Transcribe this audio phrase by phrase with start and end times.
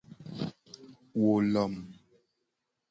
[1.21, 1.75] Wo lom.